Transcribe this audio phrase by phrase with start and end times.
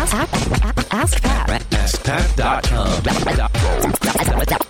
[0.00, 1.60] Ask, ask, ask Pat.
[1.60, 3.02] AskPat.com.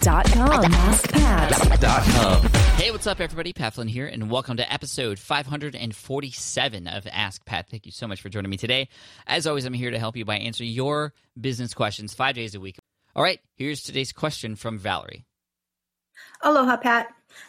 [0.01, 0.72] Dot com.
[0.72, 1.81] Ask Pat.
[1.81, 2.43] Dot com.
[2.75, 3.53] Hey, what's up, everybody?
[3.53, 7.69] Pat Flynn here, and welcome to episode 547 of Ask Pat.
[7.71, 8.88] Thank you so much for joining me today.
[9.24, 12.60] As always, I'm here to help you by answering your business questions five days a
[12.60, 12.76] week.
[13.15, 15.26] All right, here's today's question from Valerie.
[16.42, 17.06] Aloha, Pat.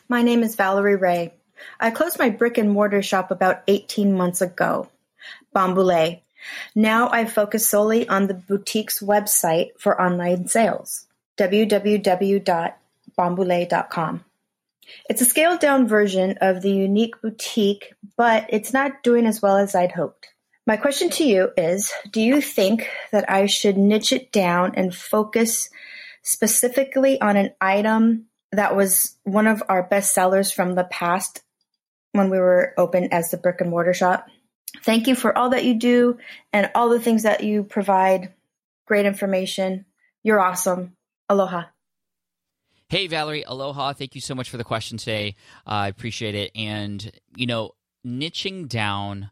[0.07, 1.33] My name is Valerie Ray.
[1.79, 4.87] I closed my brick and mortar shop about 18 months ago,
[5.55, 6.21] Bambule.
[6.75, 11.05] Now I focus solely on the boutique's website for online sales,
[11.37, 14.25] www.bambule.com.
[15.09, 19.57] It's a scaled down version of the unique boutique, but it's not doing as well
[19.57, 20.29] as I'd hoped.
[20.67, 24.95] My question to you is Do you think that I should niche it down and
[24.95, 25.69] focus
[26.23, 31.41] specifically on an item that was one of our best sellers from the past
[32.11, 34.27] when we were open as the brick and mortar shop?
[34.83, 36.17] Thank you for all that you do
[36.53, 38.33] and all the things that you provide.
[38.87, 39.85] Great information.
[40.23, 40.95] You're awesome.
[41.29, 41.63] Aloha.
[42.89, 43.93] Hey, Valerie, aloha.
[43.93, 45.35] Thank you so much for the question today.
[45.65, 46.51] Uh, I appreciate it.
[46.55, 47.71] And, you know,
[48.05, 49.29] niching down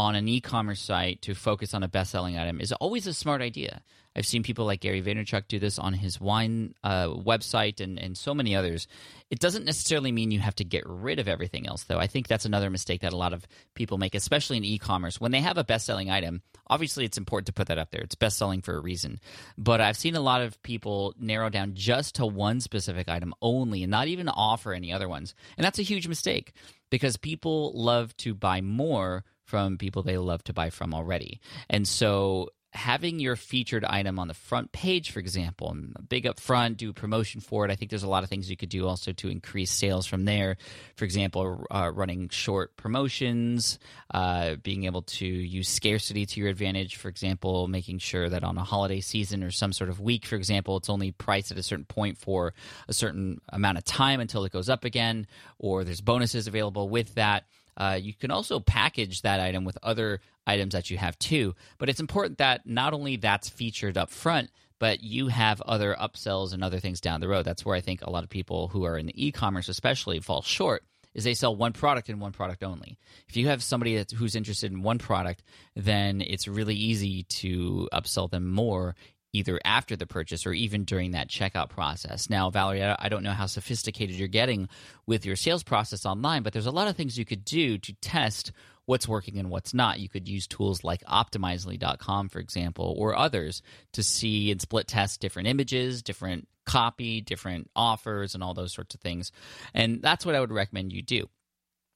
[0.00, 3.12] on an e commerce site to focus on a best selling item is always a
[3.12, 3.82] smart idea.
[4.16, 8.18] I've seen people like Gary Vaynerchuk do this on his wine uh, website and, and
[8.18, 8.88] so many others.
[9.30, 11.98] It doesn't necessarily mean you have to get rid of everything else, though.
[11.98, 15.20] I think that's another mistake that a lot of people make, especially in e commerce.
[15.20, 18.00] When they have a best selling item, obviously it's important to put that up there.
[18.00, 19.20] It's best selling for a reason.
[19.58, 23.82] But I've seen a lot of people narrow down just to one specific item only
[23.84, 25.34] and not even offer any other ones.
[25.56, 26.52] And that's a huge mistake
[26.90, 31.40] because people love to buy more from people they love to buy from already.
[31.68, 36.38] And so having your featured item on the front page, for example, and big up
[36.38, 37.70] front, do promotion for it.
[37.70, 40.24] I think there's a lot of things you could do also to increase sales from
[40.24, 40.56] there.
[40.94, 43.80] For example, uh, running short promotions,
[44.14, 46.94] uh, being able to use scarcity to your advantage.
[46.94, 50.36] For example, making sure that on a holiday season or some sort of week, for
[50.36, 52.54] example, it's only priced at a certain point for
[52.86, 55.26] a certain amount of time until it goes up again,
[55.58, 57.46] or there's bonuses available with that.
[57.76, 61.54] Uh, you can also package that item with other items that you have too.
[61.78, 66.52] But it's important that not only that's featured up front, but you have other upsells
[66.52, 67.44] and other things down the road.
[67.44, 70.42] That's where I think a lot of people who are in the e-commerce especially fall
[70.42, 70.82] short
[71.12, 72.96] is they sell one product and one product only.
[73.28, 75.42] If you have somebody who's interested in one product,
[75.74, 78.94] then it's really easy to upsell them more
[79.32, 82.28] either after the purchase or even during that checkout process.
[82.28, 84.68] Now, Valerie, I don't know how sophisticated you're getting
[85.06, 87.92] with your sales process online, but there's a lot of things you could do to
[87.94, 88.52] test
[88.86, 90.00] what's working and what's not.
[90.00, 95.20] You could use tools like optimizely.com, for example, or others to see and split test
[95.20, 99.30] different images, different copy, different offers, and all those sorts of things.
[99.74, 101.28] And that's what I would recommend you do.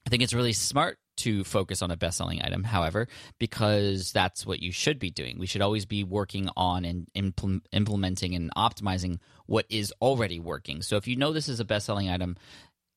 [0.07, 3.09] I think it's really smart to focus on a best selling item, however,
[3.39, 5.39] because that's what you should be doing.
[5.39, 10.83] We should always be working on and impl- implementing and optimizing what is already working.
[10.83, 12.37] So if you know this is a best selling item,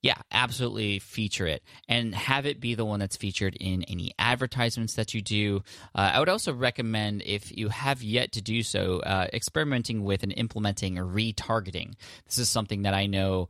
[0.03, 4.94] yeah, absolutely feature it and have it be the one that's featured in any advertisements
[4.94, 5.63] that you do.
[5.95, 10.22] Uh, I would also recommend, if you have yet to do so, uh, experimenting with
[10.22, 11.95] and implementing retargeting.
[12.25, 13.50] This is something that I know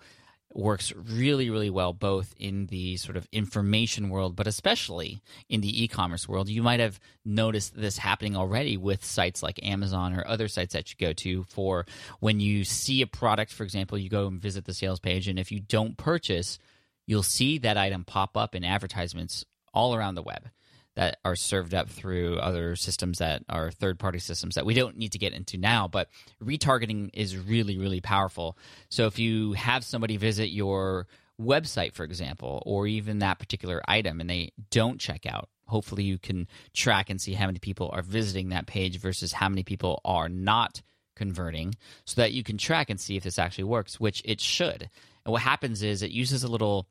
[0.53, 5.83] works really, really well both in the sort of information world, but especially in the
[5.83, 6.49] e commerce world.
[6.49, 10.89] You might have noticed this happening already with sites like Amazon or other sites that
[10.91, 11.85] you go to for
[12.19, 15.37] when you see a product, for example, you go and visit the sales page, and
[15.37, 16.59] if you don't purchase,
[17.05, 20.49] you'll see that item pop up in advertisements all around the web
[20.97, 24.97] that are served up through other systems that are third party systems that we don't
[24.97, 25.87] need to get into now.
[25.87, 26.09] But
[26.43, 28.57] retargeting is really, really powerful.
[28.89, 31.05] So if you have somebody visit your
[31.39, 36.17] website, for example, or even that particular item and they don't check out, hopefully you
[36.17, 40.01] can track and see how many people are visiting that page versus how many people
[40.03, 40.81] are not
[41.15, 41.75] converting
[42.05, 44.89] so that you can track and see if this actually works, which it should.
[45.25, 46.87] And what happens is it uses a little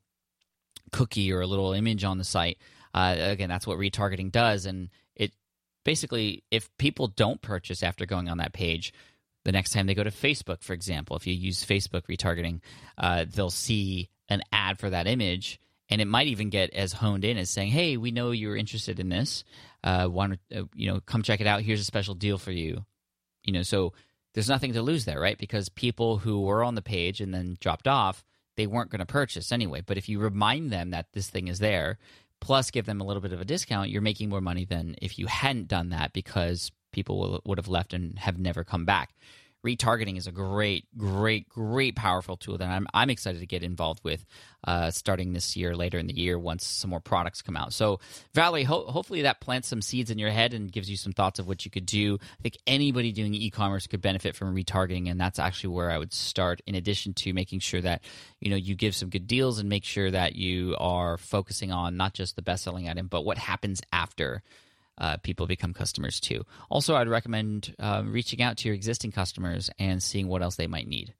[0.93, 2.57] cookie or a little image on the site
[2.97, 5.31] uh, again, that's what retargeting does, and it
[5.85, 8.91] basically if people don't purchase after going on that page,
[9.45, 12.61] the next time they go to Facebook, for example, if you use Facebook retargeting,
[12.97, 17.23] uh, they'll see an ad for that image, and it might even get as honed
[17.23, 19.43] in as saying, "Hey, we know you're interested in this.
[19.83, 21.61] Uh, want to, uh, you know, come check it out.
[21.61, 22.83] Here's a special deal for you."
[23.43, 23.93] You know, so
[24.33, 25.37] there's nothing to lose there, right?
[25.37, 28.25] Because people who were on the page and then dropped off,
[28.55, 29.81] they weren't going to purchase anyway.
[29.81, 31.99] But if you remind them that this thing is there,
[32.39, 35.17] plus give them a little bit of a discount, you're making more money than if
[35.19, 39.13] you hadn't done that because people will, would have left and have never come back.
[39.67, 44.01] Retargeting is a great, great, great, powerful tool that I'm I'm excited to get involved
[44.03, 44.25] with,
[44.63, 47.73] uh, starting this year, later in the year, once some more products come out.
[47.73, 47.99] So,
[48.33, 51.39] Valerie, ho- hopefully that plants some seeds in your head and gives you some thoughts
[51.39, 52.17] of what you could do.
[52.21, 56.13] I think anybody doing e-commerce could benefit from retargeting, and that's actually where I would
[56.13, 56.61] start.
[56.65, 58.03] In addition to making sure that
[58.39, 61.97] you know you give some good deals and make sure that you are focusing on
[61.97, 64.41] not just the best-selling item, but what happens after
[64.97, 66.45] uh, people become customers too.
[66.69, 70.67] Also, I'd recommend uh, reaching out to your existing customers and seeing what else they
[70.67, 71.13] might need.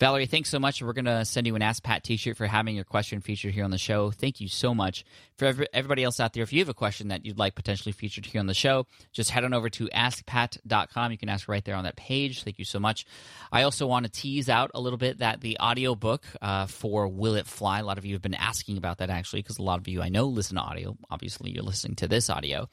[0.00, 0.80] Valerie, thanks so much.
[0.80, 3.52] We're going to send you an Ask Pat t shirt for having your question featured
[3.52, 4.12] here on the show.
[4.12, 5.04] Thank you so much.
[5.36, 8.26] For everybody else out there, if you have a question that you'd like potentially featured
[8.26, 11.10] here on the show, just head on over to askpat.com.
[11.10, 12.44] You can ask right there on that page.
[12.44, 13.06] Thank you so much.
[13.50, 17.34] I also want to tease out a little bit that the audiobook uh, for Will
[17.34, 19.80] It Fly, a lot of you have been asking about that actually, because a lot
[19.80, 20.96] of you I know listen to audio.
[21.10, 22.68] Obviously, you're listening to this audio.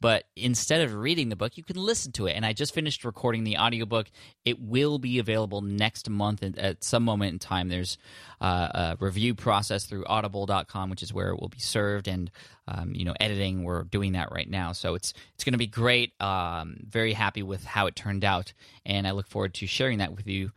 [0.00, 2.32] But instead of reading the book, you can listen to it.
[2.32, 4.08] And I just finished recording the audiobook.
[4.44, 7.68] It will be available next month at some moment in time.
[7.68, 7.98] There's
[8.40, 12.30] uh, a review process through audible.com, which is where it will be served, and
[12.68, 13.64] um, you know, editing.
[13.64, 16.12] We're doing that right now, so it's it's going to be great.
[16.20, 18.52] Um, very happy with how it turned out,
[18.84, 20.52] and I look forward to sharing that with you.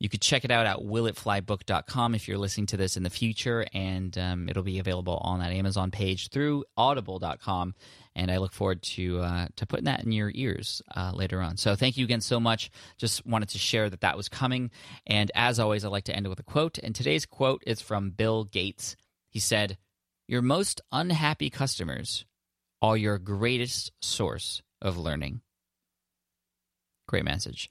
[0.00, 3.66] You could check it out at willitflybook.com if you're listening to this in the future,
[3.74, 7.74] and um, it'll be available on that Amazon page through audible.com
[8.18, 11.56] and I look forward to uh, to putting that in your ears uh, later on.
[11.56, 12.70] So thank you again so much.
[12.98, 14.70] Just wanted to share that that was coming,
[15.06, 16.78] and as always, I like to end with a quote.
[16.78, 18.96] And today's quote is from Bill Gates.
[19.30, 19.78] He said,
[20.26, 22.26] "Your most unhappy customers
[22.82, 25.40] are your greatest source of learning."
[27.06, 27.70] Great message.